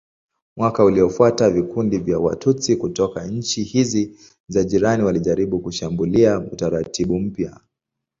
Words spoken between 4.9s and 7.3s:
walijaribu kushambulia utaratibu